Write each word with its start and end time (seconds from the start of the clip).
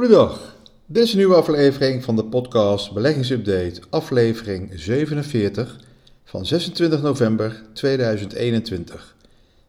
Goedendag, 0.00 0.56
dit 0.86 1.02
is 1.02 1.10
een 1.12 1.18
nieuwe 1.18 1.34
aflevering 1.34 2.04
van 2.04 2.16
de 2.16 2.24
podcast 2.24 2.92
Beleggingsupdate, 2.92 3.80
aflevering 3.90 4.72
47 4.74 5.80
van 6.24 6.46
26 6.46 7.02
november 7.02 7.62
2021. 7.72 9.16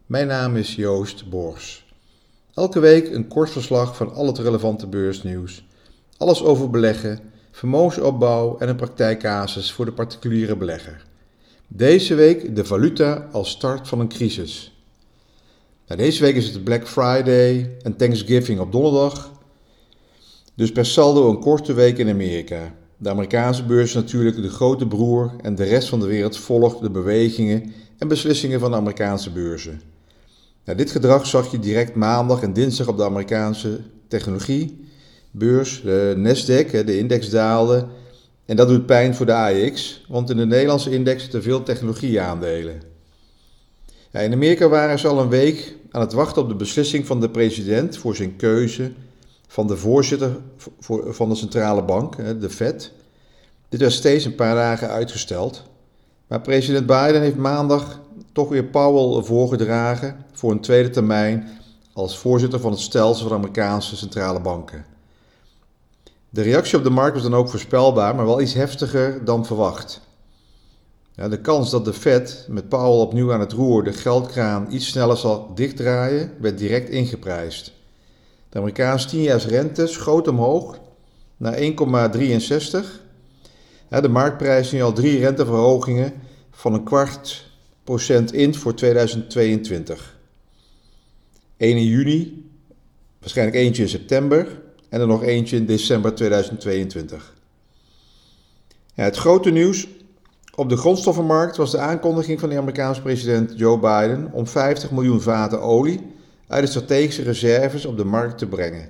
Mijn 0.06 0.26
naam 0.26 0.56
is 0.56 0.74
Joost 0.74 1.30
Bors. 1.30 1.86
Elke 2.54 2.80
week 2.80 3.14
een 3.14 3.28
kort 3.28 3.50
verslag 3.50 3.96
van 3.96 4.12
al 4.12 4.26
het 4.26 4.38
relevante 4.38 4.86
beursnieuws, 4.86 5.64
alles 6.16 6.42
over 6.42 6.70
beleggen, 6.70 7.20
vermogensopbouw 7.50 8.58
en 8.58 8.68
een 8.68 8.76
praktijkcasus 8.76 9.72
voor 9.72 9.84
de 9.84 9.92
particuliere 9.92 10.56
belegger. 10.56 11.04
Deze 11.68 12.14
week 12.14 12.56
de 12.56 12.64
valuta 12.64 13.28
als 13.32 13.50
start 13.50 13.88
van 13.88 14.00
een 14.00 14.08
crisis. 14.08 14.76
Deze 15.86 16.20
week 16.22 16.34
is 16.34 16.48
het 16.48 16.64
Black 16.64 16.88
Friday 16.88 17.76
en 17.82 17.96
Thanksgiving 17.96 18.60
op 18.60 18.72
donderdag. 18.72 19.31
Dus 20.54 20.72
per 20.72 20.86
saldo 20.86 21.30
een 21.30 21.40
korte 21.40 21.72
week 21.72 21.98
in 21.98 22.08
Amerika. 22.08 22.74
De 22.96 23.10
Amerikaanse 23.10 23.64
beurs 23.64 23.88
is 23.88 23.94
natuurlijk 23.94 24.36
de 24.36 24.48
grote 24.48 24.86
broer 24.86 25.32
en 25.42 25.54
de 25.54 25.64
rest 25.64 25.88
van 25.88 26.00
de 26.00 26.06
wereld 26.06 26.36
volgt 26.36 26.80
de 26.80 26.90
bewegingen 26.90 27.72
en 27.98 28.08
beslissingen 28.08 28.60
van 28.60 28.70
de 28.70 28.76
Amerikaanse 28.76 29.30
beurzen. 29.30 29.80
Nou, 30.64 30.78
dit 30.78 30.90
gedrag 30.90 31.26
zag 31.26 31.50
je 31.50 31.58
direct 31.58 31.94
maandag 31.94 32.42
en 32.42 32.52
dinsdag 32.52 32.88
op 32.88 32.96
de 32.96 33.04
Amerikaanse 33.04 33.80
technologiebeurs. 34.08 35.82
De 35.82 36.14
Nasdaq, 36.16 36.84
de 36.84 36.98
index 36.98 37.30
daalde. 37.30 37.86
En 38.44 38.56
dat 38.56 38.68
doet 38.68 38.86
pijn 38.86 39.14
voor 39.14 39.26
de 39.26 39.34
AX, 39.34 40.04
want 40.08 40.30
in 40.30 40.36
de 40.36 40.46
Nederlandse 40.46 40.90
index 40.90 41.22
zitten 41.22 41.42
veel 41.42 41.62
technologieaandelen. 41.62 42.82
in 44.12 44.32
Amerika 44.32 44.68
waren 44.68 44.98
ze 44.98 45.08
al 45.08 45.20
een 45.20 45.28
week 45.28 45.76
aan 45.90 46.00
het 46.00 46.12
wachten 46.12 46.42
op 46.42 46.48
de 46.48 46.54
beslissing 46.54 47.06
van 47.06 47.20
de 47.20 47.30
president 47.30 47.96
voor 47.96 48.16
zijn 48.16 48.36
keuze 48.36 48.90
van 49.52 49.66
de 49.66 49.76
voorzitter 49.76 50.36
van 51.08 51.28
de 51.28 51.34
centrale 51.34 51.82
bank, 51.82 52.40
de 52.40 52.50
Fed. 52.50 52.92
Dit 53.68 53.80
werd 53.80 53.92
steeds 53.92 54.24
een 54.24 54.34
paar 54.34 54.54
dagen 54.54 54.88
uitgesteld. 54.88 55.62
Maar 56.26 56.40
president 56.40 56.86
Biden 56.86 57.20
heeft 57.20 57.36
maandag 57.36 58.00
toch 58.32 58.48
weer 58.48 58.64
Powell 58.64 59.22
voorgedragen 59.22 60.16
voor 60.32 60.50
een 60.50 60.60
tweede 60.60 60.90
termijn 60.90 61.48
als 61.92 62.18
voorzitter 62.18 62.60
van 62.60 62.70
het 62.70 62.80
stelsel 62.80 63.28
van 63.28 63.36
Amerikaanse 63.36 63.96
centrale 63.96 64.40
banken. 64.40 64.84
De 66.30 66.42
reactie 66.42 66.78
op 66.78 66.84
de 66.84 66.90
markt 66.90 67.14
was 67.14 67.22
dan 67.22 67.34
ook 67.34 67.48
voorspelbaar, 67.48 68.14
maar 68.14 68.26
wel 68.26 68.40
iets 68.40 68.54
heftiger 68.54 69.24
dan 69.24 69.46
verwacht. 69.46 70.00
Ja, 71.14 71.28
de 71.28 71.40
kans 71.40 71.70
dat 71.70 71.84
de 71.84 71.92
Fed 71.92 72.46
met 72.48 72.68
Powell 72.68 73.00
opnieuw 73.00 73.32
aan 73.32 73.40
het 73.40 73.52
roer 73.52 73.84
de 73.84 73.92
geldkraan 73.92 74.66
iets 74.70 74.88
sneller 74.88 75.16
zal 75.16 75.54
dichtdraaien, 75.54 76.32
werd 76.40 76.58
direct 76.58 76.88
ingeprijsd. 76.88 77.80
De 78.52 78.58
Amerikaanse 78.58 79.08
10 79.08 79.38
rente 79.38 79.86
schoot 79.86 80.28
omhoog 80.28 80.78
naar 81.36 81.58
1,63. 81.58 81.60
De 83.88 84.08
marktprijs 84.08 84.72
nu 84.72 84.82
al 84.82 84.92
drie 84.92 85.18
renteverhogingen 85.18 86.12
van 86.50 86.74
een 86.74 86.82
kwart 86.82 87.50
procent 87.84 88.32
in 88.32 88.54
voor 88.54 88.74
2022. 88.74 90.18
1 91.56 91.76
in 91.76 91.84
juni, 91.84 92.50
waarschijnlijk 93.18 93.56
eentje 93.56 93.82
in 93.82 93.88
september 93.88 94.60
en 94.88 95.00
er 95.00 95.06
nog 95.06 95.22
eentje 95.22 95.56
in 95.56 95.66
december 95.66 96.14
2022. 96.14 97.34
Ja, 98.94 99.04
het 99.04 99.16
grote 99.16 99.50
nieuws 99.50 99.88
op 100.54 100.68
de 100.68 100.76
grondstoffenmarkt 100.76 101.56
was 101.56 101.70
de 101.70 101.78
aankondiging 101.78 102.40
van 102.40 102.48
de 102.48 102.56
Amerikaanse 102.56 103.02
president 103.02 103.52
Joe 103.56 103.78
Biden 103.78 104.32
om 104.32 104.46
50 104.46 104.90
miljoen 104.90 105.20
vaten 105.20 105.60
olie 105.60 106.00
uit 106.46 106.62
de 106.62 106.70
strategische 106.70 107.22
reserves 107.22 107.86
op 107.86 107.96
de 107.96 108.04
markt 108.04 108.38
te 108.38 108.46
brengen. 108.46 108.88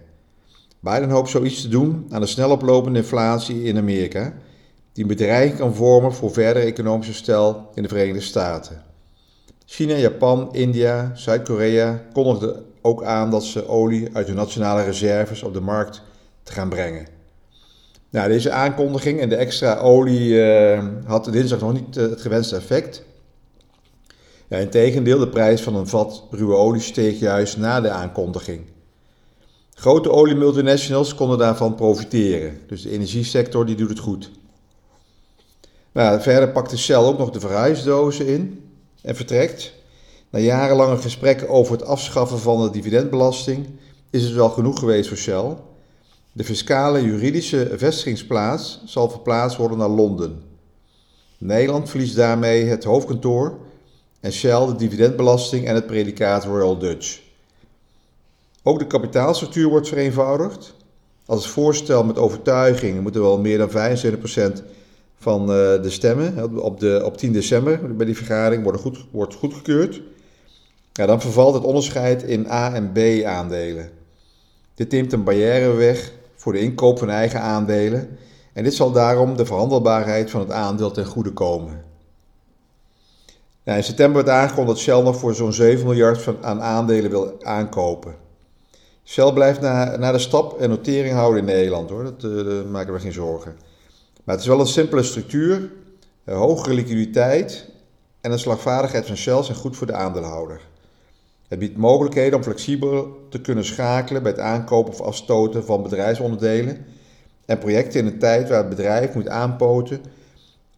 Biden 0.80 1.10
hoopt 1.10 1.28
zoiets 1.28 1.60
te 1.62 1.68
doen 1.68 2.06
aan 2.10 2.20
de 2.20 2.26
snel 2.26 2.50
oplopende 2.50 2.98
inflatie 2.98 3.62
in 3.62 3.76
Amerika, 3.76 4.34
die 4.92 5.02
een 5.02 5.08
bedreiging 5.08 5.58
kan 5.58 5.74
vormen 5.74 6.12
voor 6.12 6.32
verdere 6.32 6.64
economische 6.64 7.14
stel 7.14 7.70
in 7.74 7.82
de 7.82 7.88
Verenigde 7.88 8.20
Staten. 8.20 8.82
China, 9.64 9.96
Japan, 9.96 10.54
India, 10.54 11.10
Zuid-Korea 11.14 12.02
kondigden 12.12 12.64
ook 12.82 13.04
aan 13.04 13.30
dat 13.30 13.44
ze 13.44 13.68
olie 13.68 14.08
uit 14.12 14.26
hun 14.26 14.36
nationale 14.36 14.82
reserves 14.82 15.42
op 15.42 15.54
de 15.54 15.60
markt 15.60 16.02
te 16.42 16.52
gaan 16.52 16.68
brengen. 16.68 17.06
Nou, 18.10 18.28
deze 18.28 18.50
aankondiging 18.50 19.20
en 19.20 19.28
de 19.28 19.36
extra 19.36 19.78
olie 19.78 20.28
uh, 20.28 20.84
had 21.04 21.32
dinsdag 21.32 21.60
nog 21.60 21.72
niet 21.72 21.96
uh, 21.96 22.10
het 22.10 22.20
gewenste 22.20 22.56
effect. 22.56 23.02
Ja, 24.52 24.58
Integendeel, 24.58 25.18
de 25.18 25.28
prijs 25.28 25.62
van 25.62 25.74
een 25.74 25.86
vat 25.86 26.24
ruwe 26.30 26.54
olie 26.54 26.80
steeg 26.80 27.18
juist 27.18 27.56
na 27.56 27.80
de 27.80 27.90
aankondiging. 27.90 28.60
Grote 29.74 30.10
oliemultinationals 30.10 31.14
konden 31.14 31.38
daarvan 31.38 31.74
profiteren, 31.74 32.60
dus 32.66 32.82
de 32.82 32.90
energiesector 32.90 33.66
die 33.66 33.76
doet 33.76 33.88
het 33.88 33.98
goed. 33.98 34.30
Nou, 35.92 36.20
verder 36.20 36.48
pakte 36.48 36.78
Shell 36.78 36.96
ook 36.96 37.18
nog 37.18 37.30
de 37.30 37.40
verhuisdozen 37.40 38.26
in 38.26 38.70
en 39.02 39.16
vertrekt. 39.16 39.72
Na 40.30 40.38
jarenlange 40.38 40.96
gesprekken 40.96 41.48
over 41.48 41.72
het 41.72 41.84
afschaffen 41.84 42.38
van 42.38 42.62
de 42.62 42.70
dividendbelasting 42.70 43.66
is 44.10 44.22
het 44.22 44.32
wel 44.32 44.48
genoeg 44.48 44.78
geweest 44.78 45.08
voor 45.08 45.16
Shell. 45.16 45.56
De 46.32 46.44
fiscale 46.44 47.02
juridische 47.02 47.70
vestigingsplaats 47.74 48.82
zal 48.84 49.10
verplaatst 49.10 49.56
worden 49.56 49.78
naar 49.78 49.88
Londen. 49.88 50.42
Nederland 51.38 51.90
verliest 51.90 52.16
daarmee 52.16 52.64
het 52.64 52.84
hoofdkantoor 52.84 53.58
en 54.22 54.32
Shell 54.32 54.66
de 54.66 54.76
dividendbelasting 54.76 55.66
en 55.66 55.74
het 55.74 55.86
predicaat 55.86 56.44
Royal 56.44 56.78
Dutch. 56.78 57.20
Ook 58.62 58.78
de 58.78 58.86
kapitaalstructuur 58.86 59.68
wordt 59.68 59.88
vereenvoudigd. 59.88 60.74
Als 61.26 61.44
het 61.44 61.52
voorstel 61.52 62.04
met 62.04 62.18
overtuiging 62.18 63.00
moet 63.00 63.14
er 63.14 63.20
wel 63.20 63.38
meer 63.38 63.58
dan 63.58 63.70
75% 63.70 64.62
van 65.18 65.40
eh, 65.40 65.82
de 65.82 65.90
stemmen 65.90 66.62
op, 66.62 66.80
de, 66.80 67.02
op 67.04 67.16
10 67.16 67.32
december 67.32 67.96
bij 67.96 68.06
die 68.06 68.16
vergadering 68.16 68.62
worden 68.62 68.80
goed, 68.80 69.04
wordt 69.10 69.34
goedgekeurd. 69.34 70.00
Ja, 70.92 71.06
dan 71.06 71.20
vervalt 71.20 71.54
het 71.54 71.64
onderscheid 71.64 72.22
in 72.22 72.50
A- 72.50 72.74
en 72.74 72.92
B-aandelen. 72.92 73.90
Dit 74.74 74.90
neemt 74.90 75.12
een 75.12 75.24
barrière 75.24 75.72
weg 75.72 76.12
voor 76.34 76.52
de 76.52 76.60
inkoop 76.60 76.98
van 76.98 77.10
eigen 77.10 77.40
aandelen 77.40 78.18
en 78.52 78.64
dit 78.64 78.74
zal 78.74 78.92
daarom 78.92 79.36
de 79.36 79.46
verhandelbaarheid 79.46 80.30
van 80.30 80.40
het 80.40 80.50
aandeel 80.50 80.90
ten 80.90 81.06
goede 81.06 81.32
komen. 81.32 81.91
In 83.64 83.84
september 83.84 84.24
werd 84.24 84.36
aangekondigd 84.36 84.76
dat 84.76 84.84
Shell 84.86 85.02
nog 85.02 85.16
voor 85.16 85.34
zo'n 85.34 85.52
7 85.52 85.86
miljard 85.86 86.22
van, 86.22 86.36
aan 86.40 86.62
aandelen 86.62 87.10
wil 87.10 87.42
aankopen. 87.42 88.14
Shell 89.04 89.32
blijft 89.32 89.60
na, 89.60 90.12
de 90.12 90.18
stap 90.18 90.60
een 90.60 90.68
notering 90.68 91.14
houden 91.14 91.40
in 91.40 91.44
Nederland 91.44 91.90
hoor, 91.90 92.04
dat, 92.04 92.22
uh, 92.24 92.44
daar 92.44 92.66
maken 92.66 92.92
we 92.92 93.00
geen 93.00 93.12
zorgen. 93.12 93.56
Maar 94.24 94.34
het 94.34 94.44
is 94.44 94.50
wel 94.50 94.60
een 94.60 94.66
simpele 94.66 95.02
structuur, 95.02 95.70
een 96.24 96.36
hogere 96.36 96.74
liquiditeit 96.74 97.68
en 98.20 98.30
de 98.30 98.38
slagvaardigheid 98.38 99.06
van 99.06 99.16
Shell 99.16 99.42
zijn 99.42 99.56
goed 99.56 99.76
voor 99.76 99.86
de 99.86 99.92
aandeelhouder. 99.92 100.60
Het 101.48 101.58
biedt 101.58 101.76
mogelijkheden 101.76 102.38
om 102.38 102.44
flexibel 102.44 103.26
te 103.28 103.40
kunnen 103.40 103.64
schakelen 103.64 104.22
bij 104.22 104.32
het 104.32 104.40
aankopen 104.40 104.92
of 104.92 105.00
afstoten 105.00 105.64
van 105.64 105.82
bedrijfsonderdelen 105.82 106.84
en 107.44 107.58
projecten 107.58 108.00
in 108.00 108.06
een 108.06 108.18
tijd 108.18 108.48
waar 108.48 108.58
het 108.58 108.68
bedrijf 108.68 109.14
moet 109.14 109.28
aanpoten 109.28 110.00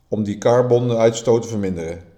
om 0.08 0.24
die 0.24 0.38
carbonuitstoot 0.38 1.42
te 1.42 1.48
verminderen. 1.48 2.13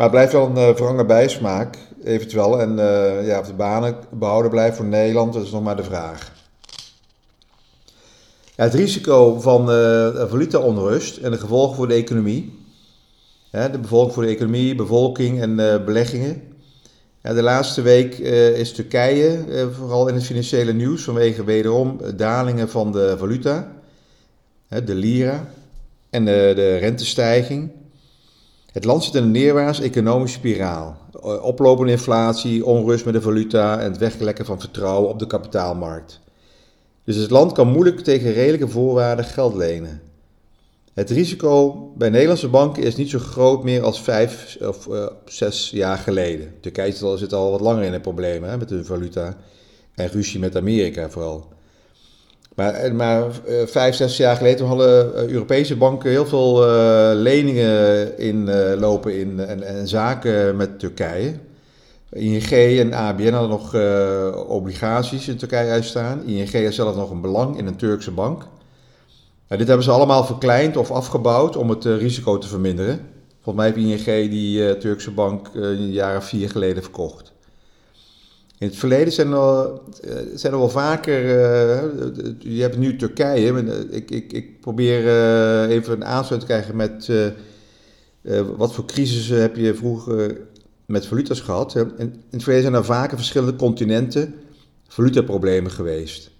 Maar 0.00 0.10
blijft 0.10 0.32
wel 0.32 0.46
een 0.46 0.68
uh, 0.68 0.76
verhangen 0.76 1.06
bijsmaak, 1.06 1.78
eventueel. 2.04 2.60
En 2.60 2.70
uh, 2.70 3.26
ja, 3.26 3.38
of 3.38 3.46
de 3.46 3.54
banen 3.54 3.96
behouden 4.10 4.50
blijven 4.50 4.76
voor 4.76 4.84
Nederland, 4.84 5.32
dat 5.32 5.42
is 5.42 5.50
nog 5.50 5.62
maar 5.62 5.76
de 5.76 5.84
vraag. 5.84 6.32
Ja, 8.56 8.64
het 8.64 8.74
risico 8.74 9.40
van 9.40 9.60
uh, 9.60 10.28
valutaonrust 10.28 11.16
en 11.16 11.30
de 11.30 11.38
gevolgen 11.38 11.76
voor 11.76 11.88
de 11.88 11.94
economie. 11.94 12.58
de 13.50 13.78
bevolking 13.80 14.14
voor 14.14 14.22
de 14.22 14.28
economie, 14.28 14.74
bevolking 14.74 15.40
en 15.40 15.56
beleggingen. 15.84 16.42
Ja, 17.22 17.34
de 17.34 17.42
laatste 17.42 17.82
week 17.82 18.18
is 18.58 18.72
Turkije 18.72 19.44
vooral 19.72 20.08
in 20.08 20.14
het 20.14 20.24
financiële 20.24 20.72
nieuws 20.72 21.02
vanwege 21.02 21.44
wederom 21.44 22.00
dalingen 22.16 22.68
van 22.68 22.92
de 22.92 23.14
valuta, 23.18 23.72
de 24.68 24.94
lira 24.94 25.46
en 26.10 26.24
de 26.24 26.76
rentestijging. 26.76 27.79
Het 28.72 28.84
land 28.84 29.04
zit 29.04 29.14
in 29.14 29.22
een 29.22 29.30
neerwaarts 29.30 29.80
economische 29.80 30.38
spiraal. 30.38 30.96
Eh, 31.12 31.44
oplopende 31.44 31.92
inflatie, 31.92 32.64
onrust 32.64 33.04
met 33.04 33.14
de 33.14 33.20
valuta 33.20 33.78
en 33.78 33.90
het 33.90 33.98
weglekken 33.98 34.44
van 34.44 34.60
vertrouwen 34.60 35.10
op 35.10 35.18
de 35.18 35.26
kapitaalmarkt. 35.26 36.20
Dus 37.04 37.16
het 37.16 37.30
land 37.30 37.52
kan 37.52 37.68
moeilijk 37.68 38.00
tegen 38.00 38.32
redelijke 38.32 38.68
voorwaarden 38.68 39.24
geld 39.24 39.54
lenen. 39.54 40.00
Het 40.94 41.10
risico 41.10 41.86
bij 41.96 42.10
Nederlandse 42.10 42.48
banken 42.48 42.82
is 42.82 42.96
niet 42.96 43.10
zo 43.10 43.18
groot 43.18 43.64
meer 43.64 43.82
als 43.82 44.02
vijf 44.02 44.56
of 44.60 44.86
uh, 44.86 45.06
zes 45.24 45.70
jaar 45.70 45.98
geleden. 45.98 46.54
Turkije 46.60 47.16
zit 47.16 47.32
al 47.32 47.50
wat 47.50 47.60
langer 47.60 47.82
in 47.82 47.92
een 47.92 48.00
probleem 48.00 48.42
hè, 48.42 48.56
met 48.56 48.70
hun 48.70 48.84
valuta 48.84 49.36
en 49.94 50.08
ruzie 50.08 50.40
met 50.40 50.56
Amerika 50.56 51.10
vooral. 51.10 51.48
Maar, 52.54 52.74
eh, 52.74 52.92
maar 52.92 53.22
uh, 53.48 53.66
vijf, 53.66 53.94
zes 53.94 54.16
jaar 54.16 54.36
geleden 54.36 54.66
hadden 54.66 55.12
uh, 55.14 55.28
Europese 55.32 55.76
banken 55.76 56.10
heel 56.10 56.26
veel 56.26 56.66
leningen 57.14 58.18
in, 58.18 58.50
lopen 58.78 59.18
in, 59.18 59.40
en, 59.40 59.88
zaken 59.88 60.56
met 60.56 60.78
Turkije. 60.78 61.34
ING 62.10 62.50
en 62.50 62.92
ABN 62.92 63.32
hadden 63.32 63.50
nog 63.50 63.74
obligaties 64.48 65.28
in 65.28 65.36
Turkije 65.36 65.70
uitstaan. 65.70 66.24
ING 66.24 66.64
had 66.64 66.74
zelf 66.74 66.96
nog 66.96 67.10
een 67.10 67.20
belang 67.20 67.58
in 67.58 67.66
een 67.66 67.76
Turkse 67.76 68.10
bank. 68.10 68.38
Nou, 69.48 69.60
dit 69.60 69.66
hebben 69.66 69.84
ze 69.84 69.90
allemaal 69.90 70.24
verkleind 70.24 70.76
of 70.76 70.90
afgebouwd 70.90 71.56
om 71.56 71.70
het 71.70 71.84
risico 71.84 72.38
te 72.38 72.48
verminderen. 72.48 73.00
Volgens 73.42 73.64
mij 73.64 73.72
heeft 73.74 74.06
ING 74.06 74.30
die 74.30 74.78
Turkse 74.78 75.10
bank 75.10 75.50
een 75.54 75.92
jaar 75.92 76.16
of 76.16 76.24
vier 76.24 76.50
geleden 76.50 76.82
verkocht. 76.82 77.32
In 78.60 78.66
het 78.66 78.76
verleden 78.76 79.12
zijn 79.12 79.32
er, 79.32 79.80
eh, 80.02 80.16
zijn 80.34 80.52
er 80.52 80.58
wel 80.58 80.68
vaker. 80.68 81.24
Uh, 81.24 82.04
je 82.38 82.62
hebt 82.62 82.76
nu 82.76 82.96
Turkije. 82.96 83.52
Maar 83.52 83.64
ik, 83.90 84.10
ik, 84.10 84.32
ik 84.32 84.60
probeer 84.60 84.98
even 85.68 85.92
een 85.92 86.04
aansluiting 86.04 86.40
te 86.40 86.46
krijgen 86.46 86.76
met. 86.76 87.10
wat 88.56 88.74
voor 88.74 88.84
crisissen 88.84 89.40
heb 89.40 89.56
je 89.56 89.74
vroeger 89.74 90.40
met 90.86 91.06
valuta's 91.06 91.40
gehad? 91.40 91.74
In, 91.76 92.22
het 92.30 92.42
verleden 92.42 92.62
zijn 92.62 92.74
er 92.74 92.84
vaker 92.84 93.16
verschillende 93.16 93.56
continenten 93.56 94.34
valutaproblemen 94.88 95.70
geweest. 95.70 96.30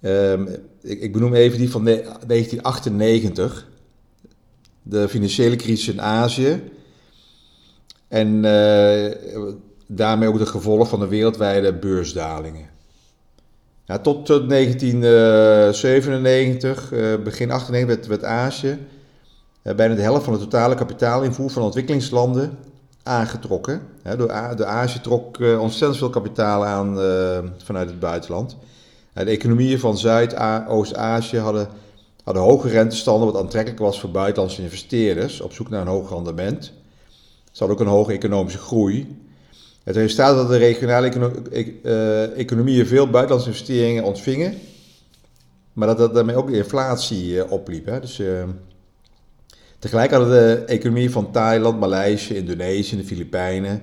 Um, 0.00 0.48
ik, 0.82 1.00
ik, 1.00 1.12
benoem 1.12 1.34
even 1.34 1.58
die 1.58 1.70
van 1.70 1.84
1998. 1.84 3.68
De 4.82 5.08
financiële 5.08 5.56
crisis 5.56 5.88
in 5.88 6.00
Azië. 6.00 6.62
En 8.08 8.44
daarmee 9.96 10.28
ook 10.28 10.38
de 10.38 10.46
gevolgen 10.46 10.86
van 10.86 11.00
de 11.00 11.08
wereldwijde 11.08 11.74
beursdalingen. 11.74 12.70
Ja, 13.84 13.98
tot 13.98 14.26
1997, 14.26 16.92
uh, 16.92 17.12
eh, 17.12 17.22
begin 17.22 17.50
98 17.50 18.08
werd, 18.08 18.24
Azië 18.24 18.78
uh, 19.62 19.74
bijna 19.74 19.94
de 19.94 20.02
helft 20.02 20.24
van 20.24 20.32
de 20.32 20.38
totale 20.38 20.74
kapitaalinvoer 20.74 21.50
van 21.50 21.62
ontwikkelingslanden 21.62 22.58
aangetrokken. 23.02 23.82
Door, 24.02 24.54
door 24.56 24.66
Azië 24.66 25.00
trok 25.00 25.38
ontzettend 25.38 25.96
veel 25.96 26.10
kapitaal 26.10 26.64
aan 26.64 26.96
vanuit 27.64 27.88
het 27.88 28.00
buitenland. 28.00 28.56
de 29.12 29.24
economieën 29.24 29.78
van 29.78 29.98
Zuid-Oost-Azië 29.98 31.38
hadden, 31.38 31.68
hadden 32.24 32.42
hoge 32.42 32.68
rentestanden, 32.68 33.32
wat 33.32 33.42
aantrekkelijk 33.42 33.80
was 33.80 34.00
voor 34.00 34.10
buitenlandse 34.10 34.62
investeerders 34.62 35.40
op 35.40 35.52
zoek 35.52 35.68
naar 35.68 35.80
een 35.80 35.86
hoog 35.86 36.10
rendement. 36.10 36.72
Ze 37.52 37.58
hadden 37.58 37.76
ook 37.76 37.82
een 37.82 37.92
hoge 37.92 38.12
economische 38.12 38.58
groei. 38.58 39.16
Het 39.84 39.96
resultaat 39.96 40.36
dat 40.36 40.48
de 40.48 40.56
regionale 40.56 41.08
eh, 41.82 42.38
economieën 42.38 42.86
veel 42.86 43.10
buitenlandse 43.10 43.48
investeringen 43.48 44.04
ontvingen, 44.04 44.54
maar 45.72 45.88
dat 45.88 45.98
dat 45.98 46.14
daarmee 46.14 46.36
ook 46.36 46.50
de 46.50 46.56
inflatie 46.56 47.42
eh, 47.42 47.52
opliep. 47.52 47.86
Hè. 47.86 48.00
Dus, 48.00 48.18
uh, 48.18 48.42
tegelijk 49.78 50.10
hadden 50.10 50.30
de 50.30 50.64
economieën 50.64 51.10
van 51.10 51.30
Thailand, 51.30 51.80
Maleisië, 51.80 52.34
Indonesië 52.34 52.92
en 52.92 52.98
de 52.98 53.04
Filipijnen 53.06 53.82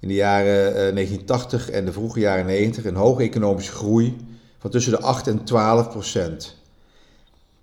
in 0.00 0.08
de 0.08 0.14
jaren 0.14 0.72
1980 0.72 1.70
en 1.70 1.84
de 1.84 1.92
vroege 1.92 2.20
jaren 2.20 2.46
90 2.46 2.84
een 2.84 2.94
hoge 2.94 3.22
economische 3.22 3.72
groei 3.72 4.16
van 4.58 4.70
tussen 4.70 4.92
de 4.92 5.00
8 5.00 5.26
en 5.26 5.44
12 5.44 5.88
procent. 5.88 6.56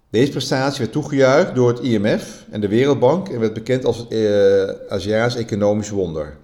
Deze 0.10 0.32
prestatie 0.32 0.80
werd 0.80 0.92
toegejuicht 0.92 1.56
door 1.56 1.68
het 1.68 1.80
IMF 1.80 2.46
en 2.50 2.62
de 2.62 2.68
Wereldbank 2.68 3.30
en 3.30 3.40
werd 3.40 3.54
bekend 3.54 3.86
als 3.86 3.98
het 4.10 4.90
Aziatisch 4.90 5.36
economisch 5.36 5.90
wonder. 5.90 6.38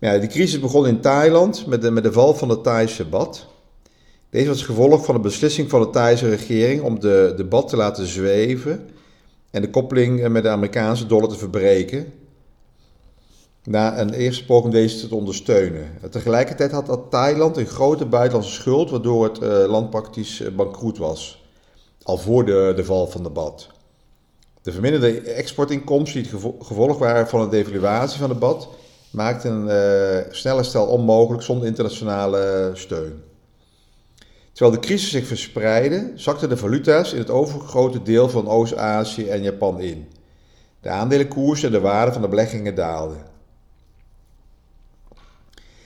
Ja, 0.00 0.18
die 0.18 0.28
crisis 0.28 0.60
begon 0.60 0.86
in 0.86 1.00
Thailand 1.00 1.66
met 1.66 1.82
de, 1.82 1.90
met 1.90 2.02
de 2.02 2.12
val 2.12 2.34
van 2.34 2.48
de 2.48 2.60
Thaise 2.60 3.04
bad. 3.04 3.46
Deze 4.30 4.48
was 4.48 4.56
het 4.56 4.66
gevolg 4.66 5.04
van 5.04 5.14
de 5.14 5.20
beslissing 5.20 5.70
van 5.70 5.80
de 5.80 5.90
Thaise 5.90 6.28
regering 6.28 6.82
om 6.82 7.00
de, 7.00 7.32
de 7.36 7.44
bad 7.44 7.68
te 7.68 7.76
laten 7.76 8.06
zweven 8.06 8.88
en 9.50 9.62
de 9.62 9.70
koppeling 9.70 10.28
met 10.28 10.42
de 10.42 10.48
Amerikaanse 10.48 11.06
dollar 11.06 11.28
te 11.28 11.38
verbreken. 11.38 12.12
Na 13.64 14.00
een 14.00 14.12
eerste 14.12 14.44
poging 14.44 14.72
deze 14.72 15.08
te 15.08 15.14
ondersteunen. 15.14 15.90
Tegelijkertijd 16.10 16.70
had 16.70 17.00
Thailand 17.10 17.56
een 17.56 17.66
grote 17.66 18.06
buitenlandse 18.06 18.52
schuld, 18.52 18.90
waardoor 18.90 19.24
het 19.24 19.42
uh, 19.42 19.48
land 19.48 19.90
praktisch 19.90 20.40
uh, 20.40 20.48
bankroet 20.48 20.98
was. 20.98 21.44
Al 22.02 22.18
voor 22.18 22.44
de, 22.44 22.72
de 22.76 22.84
val 22.84 23.06
van 23.06 23.22
de 23.22 23.30
bad. 23.30 23.66
De 24.62 24.72
verminderde 24.72 25.20
exportinkomsten 25.20 26.22
die 26.22 26.32
het 26.32 26.66
gevolg 26.66 26.98
waren 26.98 27.28
van 27.28 27.40
de 27.40 27.48
devaluatie 27.48 28.18
van 28.18 28.28
de 28.28 28.34
bad 28.34 28.68
maakte 29.10 29.48
een 29.48 29.66
uh, 29.66 30.32
snelle 30.32 30.62
stel 30.62 30.86
onmogelijk 30.86 31.42
zonder 31.42 31.66
internationale 31.66 32.70
steun. 32.74 33.22
Terwijl 34.52 34.80
de 34.80 34.86
crisis 34.86 35.10
zich 35.10 35.26
verspreidde, 35.26 36.12
zakten 36.14 36.48
de 36.48 36.56
valuta's 36.56 37.12
in 37.12 37.18
het 37.18 37.30
overgrote 37.30 38.02
deel 38.02 38.28
van 38.28 38.48
Oost-Azië 38.48 39.28
en 39.28 39.42
Japan 39.42 39.80
in. 39.80 40.08
De 40.80 40.88
aandelenkoers 40.88 41.62
en 41.62 41.72
de 41.72 41.80
waarde 41.80 42.12
van 42.12 42.22
de 42.22 42.28
beleggingen 42.28 42.74
daalden. 42.74 43.18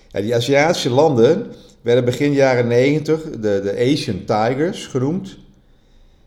Ja, 0.08 0.20
die 0.20 0.34
Aziatische 0.34 0.90
landen 0.90 1.52
werden 1.80 2.04
begin 2.04 2.32
jaren 2.32 2.66
90 2.66 3.22
de, 3.22 3.38
de 3.40 3.76
Asian 3.92 4.24
Tigers 4.24 4.86
genoemd. 4.86 5.38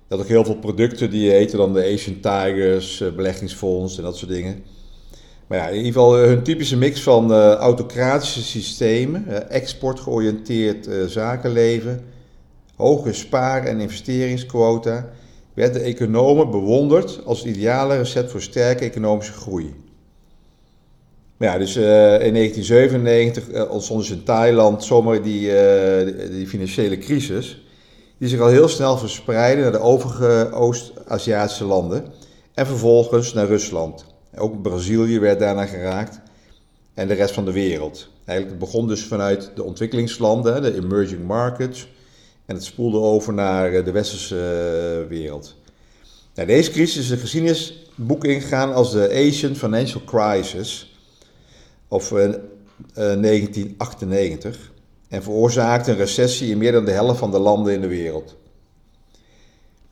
Dat 0.08 0.20
ook 0.20 0.28
heel 0.28 0.46
veel 0.46 0.58
producten 0.58 1.10
die 1.10 1.32
heten 1.32 1.58
dan 1.58 1.74
de 1.74 1.94
Asian 1.94 2.20
Tigers, 2.20 3.02
eh, 3.02 3.12
beleggingsfonds 3.12 3.98
en 3.98 4.04
dat 4.04 4.18
soort 4.18 4.32
dingen. 4.32 4.64
Maar 5.48 5.58
ja, 5.58 5.68
in 5.68 5.76
ieder 5.76 5.92
geval 5.92 6.18
eh, 6.18 6.28
hun 6.28 6.44
typische 6.44 6.78
mix 6.78 7.02
van 7.02 7.32
uh, 7.32 7.54
autocratische 7.54 8.44
systemen, 8.44 9.26
uh, 9.28 9.38
exportgeoriënteerd 9.50 10.90
zakenleven, 11.08 12.04
hoge 12.76 13.14
spaar- 13.14 13.66
en 13.66 13.80
investeringsquota, 13.80 15.10
werd 15.54 15.74
de 15.74 15.80
economen 15.80 16.52
bewonderd 16.52 17.22
als 17.26 17.40
het 17.40 17.48
ideale 17.48 17.98
recept 17.98 18.32
voor 18.32 18.42
sterke 18.42 18.84
economische 18.84 19.34
groei. 19.34 19.74
Maar 21.38 21.48
ja, 21.50 21.58
dus 21.58 21.76
in 21.76 22.34
1997 22.34 23.70
ontstond 23.70 24.00
dus 24.00 24.12
in 24.12 24.24
Thailand 24.24 24.84
zomaar 24.84 25.22
die, 25.22 25.52
die 26.30 26.48
financiële 26.48 26.98
crisis, 26.98 27.64
die 28.18 28.30
zich 28.30 28.40
al 28.40 28.48
heel 28.48 28.68
snel 28.68 28.98
verspreidde 28.98 29.62
naar 29.62 29.72
de 29.72 29.80
overige 29.80 30.50
Oost-Aziatische 30.52 31.66
landen 31.66 32.06
en 32.54 32.66
vervolgens 32.66 33.34
naar 33.34 33.48
Rusland. 33.48 34.15
Ook 34.38 34.62
Brazilië 34.62 35.20
werd 35.20 35.40
daarna 35.40 35.66
geraakt 35.66 36.20
en 36.94 37.08
de 37.08 37.14
rest 37.14 37.34
van 37.34 37.46
de 37.46 37.52
wereld. 37.52 38.10
Eigenlijk 38.26 38.60
het 38.60 38.70
begon 38.70 38.88
dus 38.88 39.04
vanuit 39.04 39.52
de 39.56 39.64
ontwikkelingslanden, 39.64 40.62
de 40.62 40.76
emerging 40.76 41.26
markets, 41.26 41.88
en 42.46 42.56
het 42.56 42.64
spoelde 42.64 42.98
over 42.98 43.34
naar 43.34 43.74
eh, 43.74 43.86
de 43.86 43.92
westerse 43.92 44.36
eh, 44.36 44.42
wereld. 45.10 45.56
Nou, 46.34 46.48
deze 46.48 46.72
crisis 46.72 46.98
is 46.98 47.08
de 47.08 47.18
geschiedenisboek 47.18 48.24
ingegaan 48.24 48.74
als 48.74 48.92
de 48.92 49.10
Asian 49.10 49.56
Financial 49.56 50.04
Crisis 50.04 51.00
of 51.88 52.10
1998 52.10 54.56
eh, 54.56 54.62
en 55.16 55.24
veroorzaakte 55.24 55.92
een 55.92 55.98
recessie 55.98 56.52
in 56.52 56.58
meer 56.58 56.72
dan 56.72 56.86
de 56.86 56.92
helft 56.92 57.20
van 57.20 57.32
de 57.32 57.40
landen 57.40 57.74
in 57.74 57.82
de 57.82 57.88
wereld. 57.88 58.36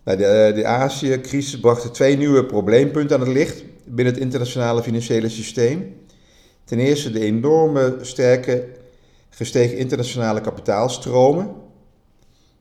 Nou, 0.04 0.18
de, 0.18 0.52
de 0.56 0.66
Azië-crisis 0.66 1.60
bracht 1.60 1.94
twee 1.94 2.18
nieuwe 2.18 2.46
probleempunten 2.46 3.20
aan 3.20 3.26
het 3.26 3.36
licht 3.36 3.64
binnen 3.86 4.14
het 4.14 4.24
internationale 4.24 4.84
financiële 4.84 5.30
systeem. 5.30 5.96
Ten 6.64 6.80
eerste 6.80 7.12
de 7.12 7.20
enorme 7.20 7.98
sterke 8.02 8.68
gestegen 9.30 9.78
internationale 9.78 10.42
kapitaalstromen, 10.42 11.52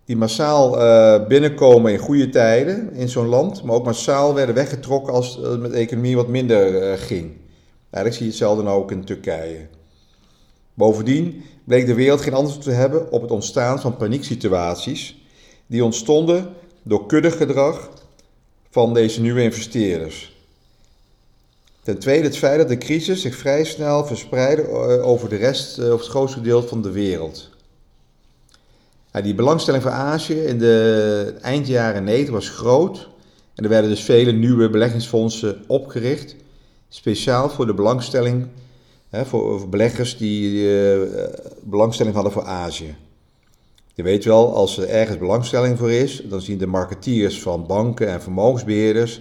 die 0.04 0.16
massaal 0.16 0.78
uh, 0.78 1.26
binnenkomen 1.26 1.92
in 1.92 1.98
goede 1.98 2.28
tijden 2.28 2.92
in 2.92 3.08
zo'n 3.08 3.26
land, 3.26 3.62
maar 3.62 3.74
ook 3.74 3.84
massaal 3.84 4.34
werden 4.34 4.54
weggetrokken 4.54 5.12
als 5.12 5.36
het 5.36 5.60
met 5.60 5.70
de 5.70 5.76
economie 5.76 6.16
wat 6.16 6.28
minder 6.28 6.92
uh, 6.92 6.98
ging. 6.98 7.30
Eigenlijk 7.90 8.14
zie 8.14 8.24
je 8.24 8.30
hetzelfde 8.30 8.62
nou 8.62 8.82
ook 8.82 8.90
in 8.90 9.04
Turkije. 9.04 9.66
Bovendien 10.74 11.42
bleek 11.64 11.86
de 11.86 11.94
wereld 11.94 12.20
geen 12.20 12.34
antwoord 12.34 12.62
te 12.62 12.70
hebben 12.70 13.12
op 13.12 13.22
het 13.22 13.30
ontstaan 13.30 13.80
van 13.80 13.96
panieksituaties 13.96 15.26
die 15.66 15.84
ontstonden 15.84 16.48
door 16.82 17.06
kuddegedrag 17.06 17.90
van 18.70 18.94
deze 18.94 19.20
nieuwe 19.20 19.42
investeerders. 19.42 20.31
Ten 21.82 21.98
tweede 21.98 22.26
het 22.26 22.36
feit 22.36 22.58
dat 22.58 22.68
de 22.68 22.78
crisis 22.78 23.20
zich 23.20 23.36
vrij 23.36 23.64
snel 23.64 24.06
verspreidde 24.06 24.62
eh, 24.62 25.06
over 25.06 25.28
de 25.28 25.36
rest, 25.36 25.78
eh, 25.78 25.92
of 25.92 26.00
het 26.00 26.08
grootste 26.08 26.40
deel 26.40 26.62
van 26.62 26.82
de 26.82 26.90
wereld. 26.90 27.50
die 29.22 29.34
belangstelling 29.34 29.82
voor 29.82 29.92
Azië 29.92 30.34
in 30.44 30.58
de 30.58 31.34
eindjaren 31.40 32.04
90 32.04 32.34
was 32.34 32.48
groot. 32.48 33.08
En 33.54 33.64
er 33.64 33.70
werden 33.70 33.90
dus 33.90 34.02
vele 34.02 34.32
nieuwe 34.32 34.70
beleggingsfondsen 34.70 35.64
opgericht. 35.66 36.36
Speciaal 36.88 37.50
voor 37.50 37.66
de 37.66 37.74
belangstelling, 37.74 38.46
voor, 39.10 39.68
beleggers 39.68 40.16
die 40.16 40.50
uh, 40.52 41.00
belangstelling 41.60 42.14
hadden 42.14 42.32
voor 42.32 42.44
Azië. 42.44 42.94
Je 43.94 44.02
weet 44.02 44.24
wel, 44.24 44.54
als 44.54 44.78
er 44.78 44.88
ergens 44.88 45.18
belangstelling 45.18 45.78
voor 45.78 45.92
is, 45.92 46.22
dan 46.28 46.40
zien 46.40 46.58
de 46.58 46.66
marketeers 46.66 47.40
van 47.40 47.66
banken 47.66 48.08
en 48.08 48.22
vermogensbeheerders 48.22 49.20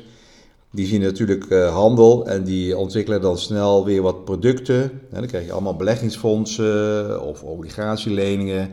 die 0.71 0.87
zien 0.87 1.01
natuurlijk 1.01 1.45
uh, 1.49 1.73
handel 1.73 2.25
en 2.27 2.43
die 2.43 2.77
ontwikkelen 2.77 3.21
dan 3.21 3.37
snel 3.37 3.85
weer 3.85 4.01
wat 4.01 4.25
producten. 4.25 5.01
dan 5.09 5.25
krijg 5.25 5.45
je 5.45 5.51
allemaal 5.51 5.75
beleggingsfondsen 5.75 7.21
of 7.21 7.43
obligatieleningen, 7.43 8.71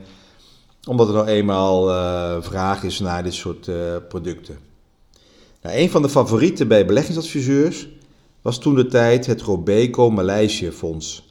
omdat 0.88 1.08
er 1.08 1.14
nou 1.14 1.26
eenmaal 1.26 1.88
uh, 1.90 2.36
vraag 2.40 2.82
is 2.82 2.98
naar 2.98 3.22
dit 3.22 3.34
soort 3.34 3.66
uh, 3.66 3.76
producten. 4.08 4.58
Nou, 5.62 5.76
een 5.76 5.90
van 5.90 6.02
de 6.02 6.08
favorieten 6.08 6.68
bij 6.68 6.86
beleggingsadviseurs 6.86 7.88
was 8.42 8.58
toen 8.58 8.74
de 8.74 8.86
tijd 8.86 9.26
het 9.26 9.42
Robeco 9.42 10.10
Maleisië 10.10 10.70
Fonds. 10.70 11.26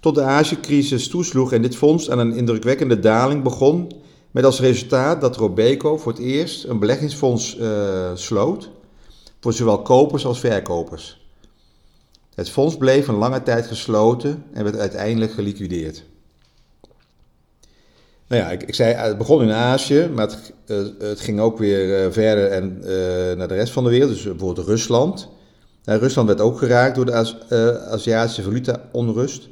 tot 0.00 0.14
de 0.14 0.22
Azië-crisis 0.22 1.08
toesloeg 1.08 1.52
en 1.52 1.62
dit 1.62 1.76
fonds 1.76 2.10
aan 2.10 2.18
een 2.18 2.36
indrukwekkende 2.36 2.98
daling 2.98 3.42
begon, 3.42 3.92
met 4.30 4.44
als 4.44 4.60
resultaat 4.60 5.20
dat 5.20 5.36
Robeco 5.36 5.96
voor 5.96 6.12
het 6.12 6.20
eerst 6.20 6.64
een 6.64 6.78
beleggingsfonds 6.78 7.58
sloot 8.14 8.70
voor 9.44 9.52
zowel 9.52 9.82
kopers 9.82 10.26
als 10.26 10.40
verkopers. 10.40 11.26
Het 12.34 12.50
fonds 12.50 12.76
bleef 12.76 13.08
een 13.08 13.14
lange 13.14 13.42
tijd 13.42 13.66
gesloten 13.66 14.44
en 14.52 14.64
werd 14.64 14.76
uiteindelijk 14.76 15.32
geliquideerd. 15.32 16.04
Nou 18.26 18.42
ja, 18.42 18.50
ik, 18.50 18.62
ik 18.62 18.74
zei, 18.74 18.94
het 18.94 19.18
begon 19.18 19.42
in 19.42 19.50
Azië, 19.52 20.10
maar 20.14 20.26
het, 20.26 20.52
uh, 20.66 20.86
het 20.98 21.20
ging 21.20 21.40
ook 21.40 21.58
weer 21.58 22.04
uh, 22.04 22.12
verder 22.12 22.50
en, 22.50 22.78
uh, 22.80 22.88
naar 23.36 23.48
de 23.48 23.54
rest 23.54 23.72
van 23.72 23.84
de 23.84 23.90
wereld. 23.90 24.10
Dus 24.10 24.22
bijvoorbeeld 24.22 24.66
Rusland. 24.66 25.28
Nou, 25.84 26.00
Rusland 26.00 26.28
werd 26.28 26.40
ook 26.40 26.58
geraakt 26.58 26.94
door 26.94 27.06
de 27.06 27.12
Azi 27.12 27.36
Aziatische 27.88 28.42
valuta-onrust. 28.42 29.48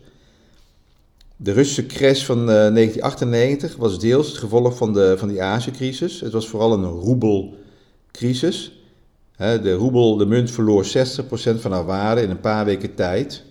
De 1.36 1.52
Russische 1.52 1.86
crash 1.86 2.24
van 2.24 2.46
1998 2.46 3.76
was 3.76 3.98
deels 3.98 4.26
het 4.26 4.36
gevolg 4.36 4.76
van, 4.76 4.92
de, 4.92 5.14
van 5.18 5.28
die 5.28 5.42
Azië-crisis. 5.42 6.20
Het 6.20 6.32
was 6.32 6.48
vooral 6.48 6.72
een 6.72 6.84
roebelcrisis. 6.84 8.81
De 9.36 9.72
roebel, 9.72 10.16
de 10.16 10.26
munt, 10.26 10.50
verloor 10.50 10.84
60% 10.84 10.88
van 11.56 11.72
haar 11.72 11.84
waarde 11.84 12.22
in 12.22 12.30
een 12.30 12.40
paar 12.40 12.64
weken 12.64 12.94
tijd. 12.94 13.42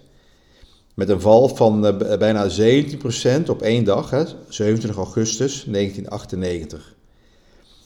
Met 0.94 1.10
een 1.10 1.22
val 1.22 1.48
van 1.48 1.86
uh, 1.86 2.18
bijna 2.18 2.50
17% 2.50 3.50
op 3.50 3.62
één 3.62 3.84
dag, 3.84 4.10
hè, 4.10 4.24
27 4.48 4.96
augustus 4.96 5.64
1998. 5.68 6.94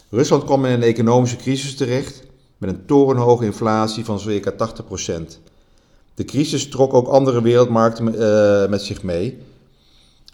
Rusland 0.10 0.44
kwam 0.44 0.66
in 0.66 0.72
een 0.72 0.84
economische 0.84 1.36
crisis 1.36 1.75
terecht 1.75 2.24
met 2.58 2.70
een 2.70 2.86
torenhoge 2.86 3.46
inflatie 3.46 4.06
van 4.06 4.20
circa 4.20 4.52
80%. 4.52 4.56
De 6.14 6.25
crisis 6.25 6.70
trok 6.70 6.94
ook 6.94 7.08
andere 7.08 7.42
wereldmarkten 7.42 8.16
uh, 8.16 8.70
met 8.70 8.82
zich 8.82 9.04
mee. 9.04 9.38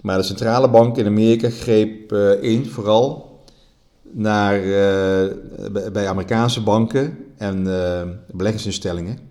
Maar 0.02 0.18
de 0.18 0.24
centrale 0.24 0.70
bank 0.70 0.98
in 0.98 1.06
Amerika 1.06 1.50
greep 1.50 2.12
uh, 2.12 2.44
in, 2.44 2.66
vooral 2.66 3.31
naar, 4.12 4.60
bij 5.92 6.08
Amerikaanse 6.08 6.64
banken 6.64 7.18
en 7.38 7.64
beleggingsinstellingen. 8.32 9.30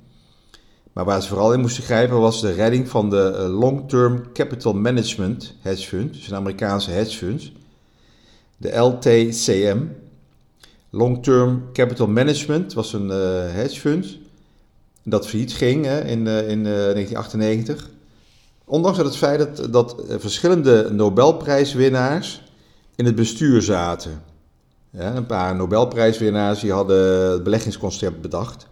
Maar 0.92 1.04
waar 1.04 1.22
ze 1.22 1.28
vooral 1.28 1.52
in 1.52 1.60
moesten 1.60 1.82
grijpen 1.82 2.20
was 2.20 2.40
de 2.40 2.52
redding 2.52 2.88
van 2.88 3.10
de 3.10 3.34
eh, 3.36 3.58
Long 3.58 3.88
Term 3.88 4.32
Capital 4.32 4.72
Management 4.72 5.54
Hedge 5.60 5.86
Fund, 5.86 6.12
dus 6.12 6.28
een 6.28 6.36
Amerikaanse 6.36 6.90
hedge 6.90 7.16
fund, 7.16 7.52
de 8.56 8.76
LTCM. 8.76 9.78
Long 10.90 11.22
Term 11.22 11.62
Capital 11.72 12.06
Management 12.06 12.72
was 12.72 12.92
een 12.92 13.08
hedge 13.50 13.80
fund 13.80 14.18
dat 15.04 15.28
failliet 15.28 15.52
ging 15.52 15.84
hè, 15.84 16.00
in, 16.00 16.26
in 16.26 16.64
1998. 16.64 17.90
Ondanks 18.64 18.98
het 18.98 19.16
feit 19.16 19.38
dat, 19.38 19.72
dat 19.72 20.02
verschillende 20.08 20.88
Nobelprijswinnaars 20.92 22.42
in 22.96 23.04
het 23.04 23.14
bestuur 23.14 23.62
zaten. 23.62 24.22
Ja, 24.90 25.16
een 25.16 25.26
paar 25.26 25.56
Nobelprijswinnaars 25.56 26.60
die 26.60 26.72
hadden 26.72 27.30
het 27.30 27.42
beleggingsconcept 27.42 28.20
bedacht. 28.20 28.66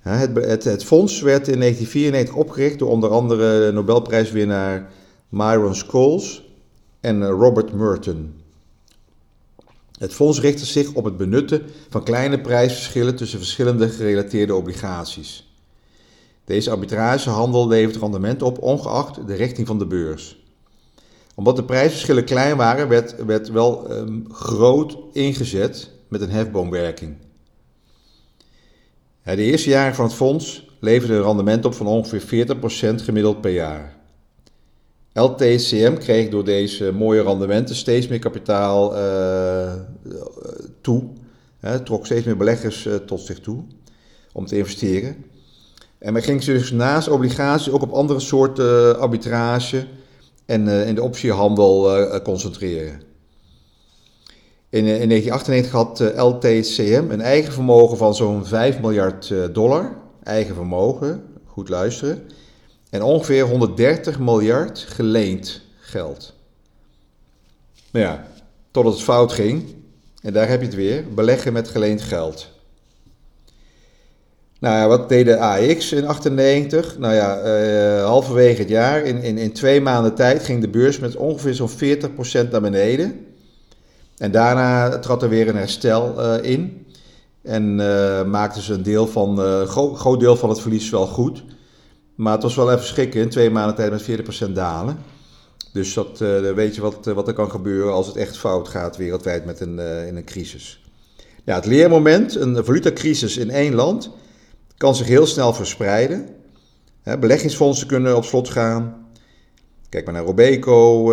Het, 0.00 0.36
het, 0.36 0.64
het, 0.64 0.84
fonds 0.84 1.20
werd 1.20 1.48
in 1.48 1.58
1994 1.58 2.34
opgericht 2.34 2.78
door 2.78 2.90
onder 2.90 3.10
andere 3.10 3.72
Nobelprijswinnaar 3.72 4.90
Myron 5.28 5.74
Scholes 5.74 6.44
en 7.00 7.26
Robert 7.26 7.72
Merton. 7.72 8.34
Het 9.98 10.14
fonds 10.14 10.40
richtte 10.40 10.66
zich 10.66 10.92
op 10.92 11.04
het 11.04 11.16
benutten 11.16 11.62
van 11.88 12.04
kleine 12.04 12.40
prijsverschillen 12.40 13.16
tussen 13.16 13.38
verschillende 13.38 13.88
gerelateerde 13.88 14.54
obligaties. 14.54 15.56
Deze 16.44 16.70
arbitragehandel 16.70 17.68
levert 17.68 17.96
rendement 17.96 18.42
op 18.42 18.58
ongeacht 18.58 19.26
de 19.26 19.34
richting 19.34 19.66
van 19.66 19.78
de 19.78 19.86
beurs. 19.86 20.41
Omdat 21.34 21.56
de 21.56 21.64
prijsverschillen 21.64 22.24
klein 22.24 22.56
waren, 22.56 22.88
werd, 22.88 23.24
werd 23.24 23.48
wel 23.48 23.92
um, 23.92 24.24
groot 24.32 24.96
ingezet 25.12 25.90
met 26.08 26.20
een 26.20 26.30
hefboomwerking. 26.30 27.16
De 29.22 29.42
eerste 29.42 29.70
jaren 29.70 29.94
van 29.94 30.04
het 30.04 30.14
fonds 30.14 30.70
leverden 30.80 31.16
een 31.16 31.22
rendement 31.22 31.64
op 31.64 31.74
van 31.74 31.86
ongeveer 31.86 32.46
40% 32.46 32.94
gemiddeld 32.94 33.40
per 33.40 33.52
jaar. 33.52 33.96
LTCM 35.12 35.94
kreeg 35.94 36.28
door 36.28 36.44
deze 36.44 36.92
mooie 36.92 37.22
rendementen 37.22 37.74
steeds 37.74 38.08
meer 38.08 38.18
kapitaal 38.18 38.96
uh, 38.96 39.72
toe. 40.80 41.04
Het 41.60 41.86
trok 41.86 42.04
steeds 42.04 42.26
meer 42.26 42.36
beleggers 42.36 42.86
uh, 42.86 42.94
tot 42.94 43.20
zich 43.20 43.40
toe 43.40 43.64
om 44.32 44.46
te 44.46 44.56
investeren. 44.56 45.24
En 45.98 46.12
men 46.12 46.22
ging 46.22 46.44
dus 46.44 46.70
naast 46.70 47.08
obligaties 47.08 47.72
ook 47.72 47.82
op 47.82 47.92
andere 47.92 48.20
soorten 48.20 48.98
arbitrage 49.00 49.86
en 50.46 50.66
uh, 50.66 50.88
in 50.88 50.94
de 50.94 51.02
optiehandel 51.02 52.20
concentreren. 52.22 53.10
In, 54.72 54.86
eh, 54.86 55.00
in 55.00 55.08
1998 55.08 55.70
had 55.72 56.00
eh, 56.00 56.24
LTCM 56.24 57.10
een 57.10 57.20
eigen 57.20 57.52
vermogen 57.52 57.96
van 57.96 58.14
zo'n 58.14 58.46
5 58.46 58.80
miljard 58.80 59.30
eh, 59.30 59.38
dollar. 59.52 59.96
Eigen 60.22 60.54
vermogen, 60.54 61.24
goed 61.46 61.68
luisteren. 61.68 62.22
En 62.90 63.02
ongeveer 63.02 63.44
130 63.44 64.18
miljard 64.18 64.78
geleend 64.78 65.60
geld. 65.80 66.34
Nou 67.90 68.04
ja, 68.04 68.26
totdat 68.70 68.92
het 68.92 69.02
fout 69.02 69.32
ging. 69.32 69.74
En 70.22 70.32
daar 70.32 70.48
heb 70.48 70.60
je 70.60 70.66
het 70.66 70.74
weer, 70.74 71.04
beleggen 71.14 71.52
met 71.52 71.68
geleend 71.68 72.02
geld. 72.02 72.51
Nou 74.62 74.76
ja, 74.76 74.88
wat 74.88 75.08
deed 75.08 75.26
de 75.26 75.38
AX 75.38 75.92
in 75.92 76.06
98? 76.06 76.98
Nou 76.98 77.14
ja, 77.14 77.44
uh, 77.44 78.04
halverwege 78.04 78.60
het 78.60 78.68
jaar, 78.68 79.02
in, 79.02 79.22
in, 79.22 79.38
in 79.38 79.52
twee 79.52 79.80
maanden 79.80 80.14
tijd, 80.14 80.44
ging 80.44 80.60
de 80.60 80.68
beurs 80.68 80.98
met 80.98 81.16
ongeveer 81.16 81.54
zo'n 81.54 81.70
40% 81.70 82.50
naar 82.50 82.60
beneden. 82.60 83.26
En 84.16 84.30
daarna 84.30 84.98
trad 84.98 85.22
er 85.22 85.28
weer 85.28 85.48
een 85.48 85.56
herstel 85.56 86.14
uh, 86.18 86.50
in. 86.50 86.86
En 87.42 87.78
uh, 87.78 88.24
maakten 88.24 88.62
ze 88.62 88.72
een 88.72 88.82
deel 88.82 89.06
van, 89.06 89.40
uh, 89.40 89.62
gro 89.62 89.94
groot 89.94 90.20
deel 90.20 90.36
van 90.36 90.48
het 90.48 90.60
verlies 90.60 90.90
wel 90.90 91.06
goed. 91.06 91.44
Maar 92.14 92.32
het 92.32 92.42
was 92.42 92.54
wel 92.54 92.72
even 92.72 92.86
schrikken, 92.86 93.20
in 93.20 93.28
twee 93.28 93.50
maanden 93.50 93.74
tijd 93.74 93.90
met 93.90 94.48
40% 94.48 94.52
dalen. 94.52 94.98
Dus 95.72 95.94
dat, 95.94 96.18
weet 96.54 96.74
je 96.74 96.80
wat, 96.80 97.04
wat 97.04 97.28
er 97.28 97.34
kan 97.34 97.50
gebeuren 97.50 97.92
als 97.92 98.06
het 98.06 98.16
echt 98.16 98.38
fout 98.38 98.68
gaat 98.68 98.96
wereldwijd 98.96 99.44
met 99.44 99.60
een, 99.60 99.78
in 99.78 100.16
een 100.16 100.24
crisis. 100.24 100.84
Ja, 101.44 101.54
het 101.54 101.66
leermoment, 101.66 102.34
een 102.34 102.64
valutacrisis 102.64 103.36
in 103.36 103.50
één 103.50 103.74
land, 103.74 104.10
kan 104.82 104.94
zich 104.94 105.06
heel 105.06 105.26
snel 105.26 105.52
verspreiden. 105.52 106.28
Beleggingsfondsen 107.02 107.86
kunnen 107.86 108.16
op 108.16 108.24
slot 108.24 108.48
gaan. 108.48 109.06
Kijk 109.88 110.04
maar 110.04 110.14
naar 110.14 110.24
Robeco, 110.24 111.04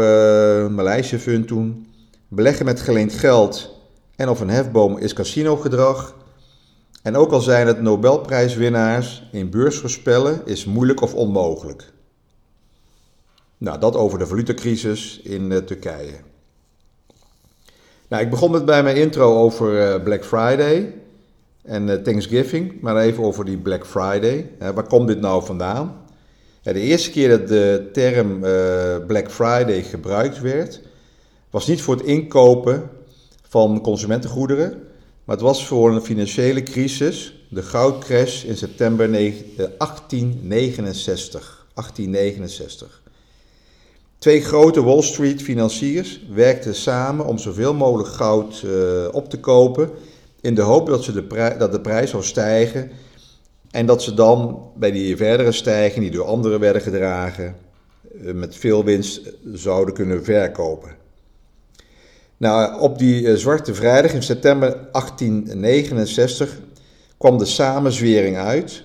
Maleisië 0.70 1.18
Fund 1.18 1.48
toen. 1.48 1.88
Beleggen 2.28 2.66
met 2.66 2.82
geleend 2.82 3.14
geld 3.14 3.80
en 4.16 4.30
of 4.30 4.40
een 4.40 4.50
hefboom 4.50 4.98
is 4.98 5.14
casinogedrag. 5.14 6.16
En 7.04 7.16
ook 7.16 7.32
al 7.32 7.42
zijn 7.42 7.68
het 7.68 7.82
Nobelprijswinnaars, 7.82 9.30
in 9.32 9.50
beurs 9.50 9.78
voorspellen 9.78 10.42
is 10.46 10.66
moeilijk 10.66 11.02
of 11.02 11.14
onmogelijk. 11.14 11.92
Nou, 13.58 13.80
dat 13.80 13.96
over 13.96 14.20
de 14.20 14.28
valutacrisis 14.28 15.20
in 15.24 15.52
uh, 15.52 15.58
Turkije. 15.58 16.16
Nou, 18.08 18.24
ik 18.24 18.30
begon 18.30 18.52
met 18.52 18.66
bij 18.66 18.84
mijn 18.84 18.96
intro 18.96 19.38
over 19.38 19.94
uh, 19.94 20.04
Black 20.04 20.26
Friday 20.26 20.94
en 21.62 21.88
uh, 21.88 21.96
Thanksgiving, 21.96 22.82
maar 22.82 22.98
even 22.98 23.24
over 23.24 23.46
die 23.46 23.58
Black 23.58 23.86
Friday. 23.86 24.52
waar 24.60 24.88
komt 24.88 25.08
dit 25.08 25.20
nou 25.20 25.46
vandaan? 25.46 26.08
De 26.62 26.80
eerste 26.80 27.12
keer 27.12 27.30
dat 27.30 27.48
de 27.48 27.90
term 27.94 28.40
Black 29.08 29.32
Friday 29.32 29.84
gebruikt 29.84 30.42
werd, 30.42 30.82
was 31.50 31.68
niet 31.68 31.82
voor 31.82 31.96
het 31.96 32.06
inkopen 32.06 32.90
van 33.50 33.82
consumentengoederen, 33.82 34.70
maar 35.24 35.36
het 35.36 35.46
was 35.46 35.68
voor 35.68 35.92
een 35.92 36.02
financiële 36.02 36.64
crisis, 36.64 37.46
de 37.50 37.62
goudcrash 37.62 38.44
in 38.44 38.58
september 38.58 39.12
1869. 39.12 41.42
Eh, 41.42 41.48
1869. 41.74 43.02
Twee 44.18 44.42
grote 44.42 44.84
Wall 44.84 45.02
Street 45.02 45.42
financiers 45.42 46.22
werkten 46.34 46.76
samen 46.76 47.26
om 47.26 47.38
zoveel 47.38 47.74
mogelijk 47.74 48.10
goud 48.10 48.66
op 49.12 49.30
te 49.30 49.40
kopen, 49.40 49.90
in 50.42 50.56
de 50.56 50.62
hoop 50.62 50.88
dat, 50.88 51.04
ze 51.04 51.12
de 51.12 51.56
dat 51.58 51.72
de 51.72 51.82
prijs 51.82 52.10
zou 52.10 52.24
stijgen 52.24 52.92
en 53.72 53.86
dat 53.86 54.04
ze 54.04 54.14
dan 54.14 54.62
bij 54.76 54.92
die 54.92 55.18
verdere 55.18 55.52
stijging, 55.52 56.04
die 56.04 56.14
door 56.14 56.26
anderen 56.26 56.60
werden 56.60 56.82
gedragen, 56.82 57.56
uh, 58.22 58.34
met 58.34 58.56
veel 58.56 58.84
winst 58.84 59.34
zouden 59.54 59.94
kunnen 59.94 60.24
verkopen. 60.24 60.90
Nou, 62.38 62.80
op 62.80 62.98
die 62.98 63.22
uh, 63.22 63.36
Zwarte 63.36 63.74
Vrijdag 63.74 64.14
in 64.14 64.24
september 64.24 64.88
1869 64.92 66.60
kwam 67.18 67.38
de 67.38 67.46
samenzwering 67.46 68.38
uit. 68.38 68.84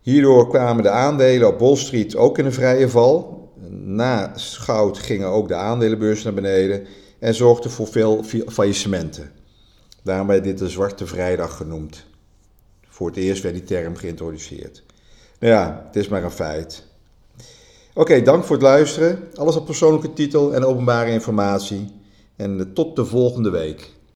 Hierdoor 0.00 0.48
kwamen 0.48 0.82
de 0.82 0.90
aandelen 0.90 1.48
op 1.48 1.58
Wall 1.58 1.76
Street 1.76 2.16
ook 2.16 2.38
in 2.38 2.44
een 2.44 2.52
vrije 2.52 2.88
val. 2.88 3.48
Na 3.70 4.32
goud 4.36 4.98
gingen 4.98 5.28
ook 5.28 5.48
de 5.48 5.54
aandelenbeurs 5.54 6.22
naar 6.22 6.34
beneden 6.34 6.86
en 7.18 7.34
zorgde 7.34 7.68
voor 7.68 7.86
veel 7.86 8.24
faillissementen. 8.46 9.37
Daarom 10.08 10.26
werd 10.26 10.44
dit 10.44 10.58
de 10.58 10.68
Zwarte 10.68 11.06
Vrijdag 11.06 11.56
genoemd. 11.56 12.06
Voor 12.88 13.06
het 13.06 13.16
eerst 13.16 13.42
werd 13.42 13.54
die 13.54 13.64
term 13.64 13.96
geïntroduceerd. 13.96 14.82
Nou 15.38 15.52
ja, 15.52 15.82
het 15.86 15.96
is 15.96 16.08
maar 16.08 16.24
een 16.24 16.30
feit. 16.30 16.84
Oké, 17.94 18.22
dank 18.22 18.44
voor 18.44 18.56
het 18.56 18.64
luisteren. 18.64 19.28
Alles 19.34 19.56
op 19.56 19.64
persoonlijke 19.64 20.12
titel 20.12 20.54
en 20.54 20.64
openbare 20.64 21.10
informatie. 21.10 21.92
En 22.36 22.72
tot 22.72 22.96
de 22.96 23.04
volgende 23.04 23.50
week. 23.50 23.90